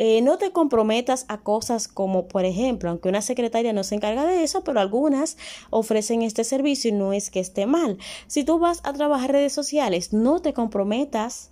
Eh, 0.00 0.22
no 0.22 0.38
te 0.38 0.52
comprometas 0.52 1.24
a 1.26 1.38
cosas 1.38 1.88
como, 1.88 2.28
por 2.28 2.44
ejemplo, 2.44 2.88
aunque 2.88 3.08
una 3.08 3.20
secretaria 3.20 3.72
no 3.72 3.82
se 3.82 3.96
encarga 3.96 4.24
de 4.26 4.44
eso, 4.44 4.62
pero 4.62 4.78
algunas 4.78 5.36
ofrecen 5.70 6.22
este 6.22 6.44
servicio 6.44 6.90
y 6.90 6.92
no 6.92 7.12
es 7.12 7.30
que 7.30 7.40
esté 7.40 7.66
mal. 7.66 7.98
Si 8.28 8.44
tú 8.44 8.60
vas 8.60 8.80
a 8.84 8.92
trabajar 8.92 9.32
redes 9.32 9.52
sociales, 9.52 10.12
no 10.12 10.40
te 10.40 10.52
comprometas 10.52 11.50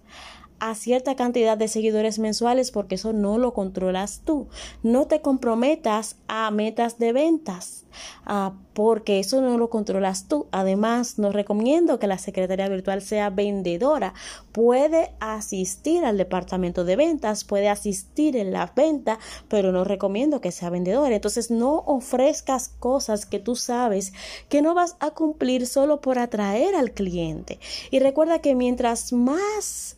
a 0.58 0.74
cierta 0.74 1.16
cantidad 1.16 1.56
de 1.56 1.68
seguidores 1.68 2.18
mensuales 2.18 2.70
porque 2.70 2.96
eso 2.96 3.12
no 3.12 3.38
lo 3.38 3.52
controlas 3.52 4.22
tú. 4.24 4.48
No 4.82 5.06
te 5.06 5.20
comprometas 5.20 6.16
a 6.28 6.50
metas 6.50 6.98
de 6.98 7.12
ventas 7.12 7.84
ah, 8.24 8.54
porque 8.72 9.20
eso 9.20 9.40
no 9.40 9.58
lo 9.58 9.70
controlas 9.70 10.28
tú. 10.28 10.46
Además, 10.52 11.18
no 11.18 11.32
recomiendo 11.32 11.98
que 11.98 12.06
la 12.06 12.18
secretaria 12.18 12.68
virtual 12.68 13.02
sea 13.02 13.30
vendedora. 13.30 14.14
Puede 14.52 15.12
asistir 15.20 16.04
al 16.04 16.18
departamento 16.18 16.84
de 16.84 16.96
ventas, 16.96 17.44
puede 17.44 17.68
asistir 17.68 18.36
en 18.36 18.52
la 18.52 18.72
venta, 18.74 19.18
pero 19.48 19.72
no 19.72 19.84
recomiendo 19.84 20.40
que 20.40 20.52
sea 20.52 20.70
vendedora. 20.70 21.14
Entonces, 21.14 21.50
no 21.50 21.84
ofrezcas 21.86 22.68
cosas 22.68 23.26
que 23.26 23.38
tú 23.38 23.56
sabes 23.56 24.12
que 24.48 24.62
no 24.62 24.74
vas 24.74 24.96
a 25.00 25.10
cumplir 25.10 25.66
solo 25.66 26.00
por 26.00 26.18
atraer 26.18 26.74
al 26.74 26.92
cliente. 26.92 27.58
Y 27.90 28.00
recuerda 28.00 28.40
que 28.40 28.54
mientras 28.54 29.12
más 29.12 29.96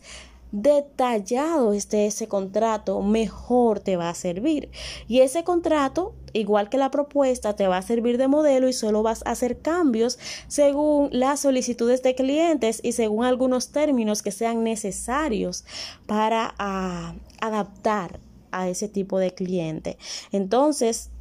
detallado 0.51 1.73
esté 1.73 2.07
ese 2.07 2.27
contrato, 2.27 3.01
mejor 3.01 3.79
te 3.79 3.97
va 3.97 4.09
a 4.09 4.15
servir. 4.15 4.69
Y 5.07 5.19
ese 5.21 5.43
contrato, 5.43 6.13
igual 6.33 6.69
que 6.69 6.77
la 6.77 6.91
propuesta, 6.91 7.55
te 7.55 7.67
va 7.67 7.77
a 7.77 7.81
servir 7.81 8.17
de 8.17 8.27
modelo 8.27 8.67
y 8.67 8.73
solo 8.73 9.03
vas 9.03 9.23
a 9.25 9.31
hacer 9.31 9.59
cambios 9.59 10.17
según 10.47 11.09
las 11.11 11.41
solicitudes 11.41 12.01
de 12.03 12.15
clientes 12.15 12.79
y 12.83 12.93
según 12.93 13.25
algunos 13.25 13.71
términos 13.71 14.21
que 14.21 14.31
sean 14.31 14.63
necesarios 14.63 15.65
para 16.05 16.55
ah, 16.57 17.13
adaptar 17.41 18.19
a 18.51 18.69
ese 18.69 18.87
tipo 18.87 19.19
de 19.19 19.33
cliente. 19.33 19.97
Entonces, 20.31 21.11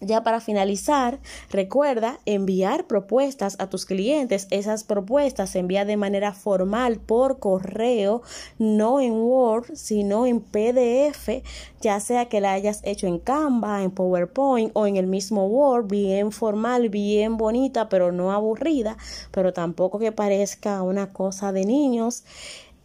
ya 0.00 0.22
para 0.22 0.40
finalizar, 0.40 1.20
recuerda 1.50 2.18
enviar 2.24 2.86
propuestas 2.86 3.56
a 3.58 3.68
tus 3.68 3.84
clientes. 3.84 4.46
Esas 4.50 4.84
propuestas 4.84 5.50
se 5.50 5.58
envían 5.58 5.86
de 5.86 5.96
manera 5.96 6.32
formal 6.32 6.98
por 6.98 7.38
correo, 7.38 8.22
no 8.58 9.00
en 9.00 9.12
Word, 9.12 9.74
sino 9.74 10.26
en 10.26 10.40
PDF, 10.40 11.42
ya 11.80 12.00
sea 12.00 12.26
que 12.28 12.40
la 12.40 12.52
hayas 12.52 12.80
hecho 12.84 13.06
en 13.06 13.18
Canva, 13.18 13.82
en 13.82 13.90
PowerPoint 13.90 14.70
o 14.74 14.86
en 14.86 14.96
el 14.96 15.06
mismo 15.06 15.46
Word, 15.46 15.86
bien 15.86 16.32
formal, 16.32 16.88
bien 16.88 17.36
bonita, 17.36 17.88
pero 17.88 18.12
no 18.12 18.32
aburrida, 18.32 18.96
pero 19.30 19.52
tampoco 19.52 19.98
que 19.98 20.12
parezca 20.12 20.82
una 20.82 21.12
cosa 21.12 21.52
de 21.52 21.64
niños. 21.64 22.24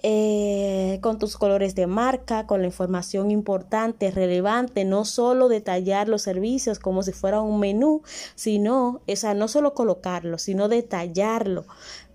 Eh, 0.08 1.00
con 1.02 1.18
tus 1.18 1.36
colores 1.36 1.74
de 1.74 1.88
marca, 1.88 2.46
con 2.46 2.62
la 2.62 2.68
información 2.68 3.32
importante, 3.32 4.12
relevante, 4.12 4.86
no 4.86 5.04
solo 5.04 5.50
detallar 5.50 6.08
los 6.10 6.22
servicios 6.22 6.78
como 6.78 7.02
si 7.02 7.12
fuera 7.12 7.42
un 7.42 7.60
menú, 7.60 8.04
sino, 8.36 9.02
o 9.08 9.16
sea, 9.16 9.34
no 9.34 9.48
solo 9.48 9.74
colocarlo, 9.74 10.38
sino 10.38 10.68
detallarlo, 10.68 11.66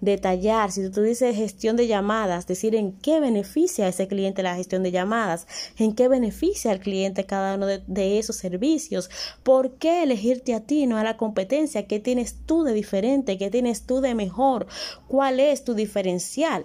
detallar, 0.01 0.71
si 0.71 0.89
tú 0.89 1.03
dices 1.03 1.35
gestión 1.35 1.75
de 1.75 1.89
llamadas, 1.89 2.47
decir 2.47 2.77
en 2.77 2.93
qué 2.93 3.19
beneficia 3.19 3.87
a 3.87 3.89
ese 3.89 4.07
cliente 4.07 4.45
la 4.45 4.55
gestión 4.55 4.85
de 4.85 4.93
llamadas, 4.93 5.49
en 5.77 5.97
qué 5.97 6.07
beneficia 6.07 6.71
al 6.71 6.79
cliente 6.79 7.27
cada 7.27 7.57
uno 7.57 7.67
de, 7.67 7.83
de, 7.89 8.21
esos 8.21 8.37
servicios, 8.37 9.11
por 9.43 9.73
qué 9.79 10.05
elegirte 10.05 10.55
a 10.55 10.61
ti, 10.61 10.87
no 10.87 10.97
a 10.97 11.03
la 11.03 11.17
competencia, 11.17 11.89
qué 11.89 11.99
tienes 11.99 12.37
tú 12.47 12.63
de 12.63 12.73
diferente, 12.73 13.37
qué 13.37 13.51
tienes 13.51 13.83
tú 13.83 14.01
de 14.01 14.15
mejor, 14.15 14.69
cuál 15.09 15.41
es 15.41 15.65
tu 15.65 15.75
diferencial. 15.75 16.65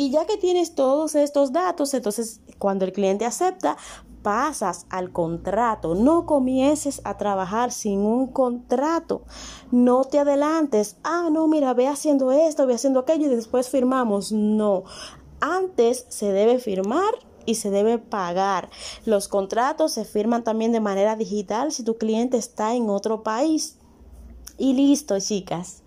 Y 0.00 0.08
ya 0.08 0.24
que 0.24 0.38
tienes 0.38 0.74
todos 0.74 1.14
estos 1.14 1.52
datos, 1.52 1.92
entonces 1.92 2.40
cuando 2.56 2.86
el 2.86 2.92
cliente 2.94 3.26
acepta, 3.26 3.76
pasas 4.22 4.86
al 4.88 5.12
contrato. 5.12 5.94
No 5.94 6.24
comiences 6.24 7.02
a 7.04 7.18
trabajar 7.18 7.70
sin 7.70 7.98
un 7.98 8.28
contrato. 8.28 9.24
No 9.70 10.04
te 10.04 10.18
adelantes. 10.18 10.96
Ah, 11.04 11.28
no, 11.30 11.46
mira, 11.48 11.74
ve 11.74 11.86
haciendo 11.86 12.32
esto, 12.32 12.66
ve 12.66 12.72
haciendo 12.72 13.00
aquello 13.00 13.26
y 13.26 13.36
después 13.36 13.68
firmamos. 13.68 14.32
No. 14.32 14.84
Antes 15.38 16.06
se 16.08 16.32
debe 16.32 16.58
firmar 16.60 17.12
y 17.44 17.56
se 17.56 17.68
debe 17.68 17.98
pagar. 17.98 18.70
Los 19.04 19.28
contratos 19.28 19.92
se 19.92 20.06
firman 20.06 20.44
también 20.44 20.72
de 20.72 20.80
manera 20.80 21.14
digital 21.14 21.72
si 21.72 21.82
tu 21.82 21.98
cliente 21.98 22.38
está 22.38 22.74
en 22.74 22.88
otro 22.88 23.22
país. 23.22 23.76
Y 24.56 24.72
listo, 24.72 25.20
chicas. 25.20 25.82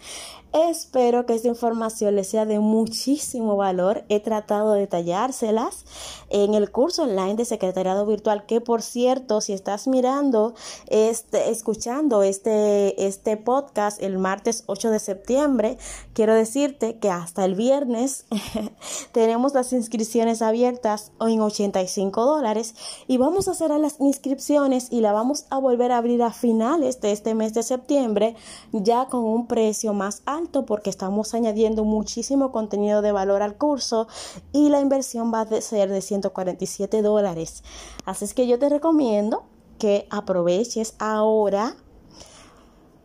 Espero 0.53 1.25
que 1.25 1.33
esta 1.33 1.47
información 1.47 2.15
les 2.15 2.27
sea 2.29 2.45
de 2.45 2.59
muchísimo 2.59 3.57
valor. 3.57 4.05
He 4.07 4.19
tratado 4.19 4.73
de 4.73 4.81
detallárselas 4.81 5.83
en 6.29 6.53
el 6.53 6.69
curso 6.69 7.03
online 7.03 7.33
de 7.33 7.45
secretariado 7.45 8.05
virtual, 8.05 8.45
que 8.45 8.61
por 8.61 8.83
cierto, 8.83 9.41
si 9.41 9.53
estás 9.53 9.87
mirando, 9.87 10.53
este, 10.89 11.49
escuchando 11.49 12.21
este, 12.21 13.07
este 13.07 13.35
podcast 13.35 13.99
el 14.03 14.19
martes 14.19 14.63
8 14.67 14.91
de 14.91 14.99
septiembre, 14.99 15.77
quiero 16.13 16.35
decirte 16.35 16.99
que 16.99 17.09
hasta 17.09 17.45
el 17.45 17.55
viernes 17.55 18.27
tenemos 19.11 19.55
las 19.55 19.73
inscripciones 19.73 20.43
abiertas 20.43 21.13
en 21.19 21.41
85 21.41 22.25
dólares 22.25 22.75
y 23.07 23.17
vamos 23.17 23.47
a 23.47 23.51
hacer 23.51 23.71
las 23.71 23.99
inscripciones 23.99 24.89
y 24.91 25.01
la 25.01 25.13
vamos 25.13 25.47
a 25.49 25.57
volver 25.57 25.91
a 25.91 25.97
abrir 25.97 26.21
a 26.21 26.31
finales 26.31 27.01
de 27.01 27.11
este 27.11 27.33
mes 27.33 27.55
de 27.55 27.63
septiembre 27.63 28.35
ya 28.71 29.07
con 29.07 29.23
un 29.23 29.47
precio 29.47 29.93
más 29.93 30.21
porque 30.47 30.89
estamos 30.89 31.33
añadiendo 31.33 31.83
muchísimo 31.83 32.51
contenido 32.51 33.01
de 33.01 33.11
valor 33.11 33.41
al 33.41 33.57
curso 33.57 34.07
y 34.51 34.69
la 34.69 34.79
inversión 34.79 35.33
va 35.33 35.41
a 35.41 35.61
ser 35.61 35.89
de 35.89 36.01
147 36.01 37.01
dólares. 37.01 37.63
Así 38.05 38.25
es 38.25 38.33
que 38.33 38.47
yo 38.47 38.59
te 38.59 38.69
recomiendo 38.69 39.43
que 39.79 40.07
aproveches 40.09 40.95
ahora 40.99 41.75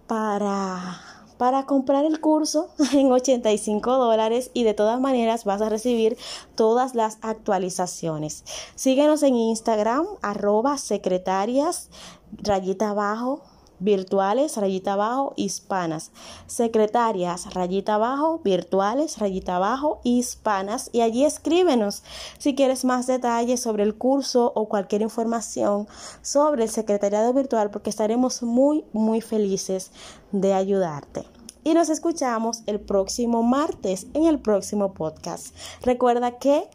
para 0.06 1.00
para 1.38 1.66
comprar 1.66 2.04
el 2.04 2.20
curso 2.20 2.68
en 2.92 3.10
85 3.10 3.96
dólares 3.96 4.50
y 4.52 4.64
de 4.64 4.74
todas 4.74 5.00
maneras 5.00 5.44
vas 5.44 5.62
a 5.62 5.68
recibir 5.68 6.18
todas 6.56 6.94
las 6.94 7.18
actualizaciones. 7.22 8.44
Síguenos 8.74 9.22
en 9.22 9.36
Instagram, 9.36 10.04
arroba 10.20 10.76
secretarias, 10.76 11.90
rayita 12.32 12.90
abajo, 12.90 13.42
virtuales, 13.80 14.56
rayita 14.56 14.94
abajo, 14.94 15.32
hispanas. 15.36 16.10
Secretarias, 16.46 17.52
rayita 17.54 17.94
abajo, 17.94 18.40
virtuales, 18.44 19.18
rayita 19.18 19.56
abajo, 19.56 20.00
hispanas. 20.04 20.90
Y 20.92 21.00
allí 21.00 21.24
escríbenos 21.24 22.02
si 22.38 22.54
quieres 22.54 22.84
más 22.84 23.06
detalles 23.06 23.60
sobre 23.60 23.82
el 23.82 23.94
curso 23.94 24.52
o 24.54 24.68
cualquier 24.68 25.02
información 25.02 25.88
sobre 26.22 26.64
el 26.64 26.70
secretariado 26.70 27.32
virtual 27.32 27.70
porque 27.70 27.90
estaremos 27.90 28.42
muy, 28.42 28.84
muy 28.92 29.20
felices 29.20 29.90
de 30.32 30.54
ayudarte. 30.54 31.24
Y 31.64 31.74
nos 31.74 31.90
escuchamos 31.90 32.62
el 32.66 32.80
próximo 32.80 33.42
martes 33.42 34.06
en 34.14 34.24
el 34.24 34.38
próximo 34.38 34.94
podcast. 34.94 35.54
Recuerda 35.82 36.38
que 36.38 36.68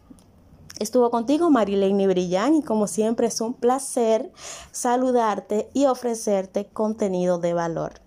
Estuvo 0.80 1.12
contigo 1.12 1.50
Marilene 1.50 2.08
Brillán 2.08 2.56
y 2.56 2.64
como 2.64 2.88
siempre 2.88 3.28
es 3.28 3.42
un 3.42 3.54
placer 3.54 4.32
saludarte 4.72 5.70
y 5.74 5.86
ofrecerte 5.86 6.66
contenido 6.66 7.38
de 7.38 7.54
valor. 7.54 8.02